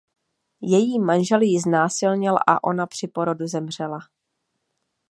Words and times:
Její 0.61 0.99
manžel 0.99 1.41
ji 1.41 1.61
znásilnil 1.61 2.35
a 2.47 2.63
ona 2.63 2.87
při 2.87 3.07
porodu 3.07 3.47
zemřela. 3.47 3.99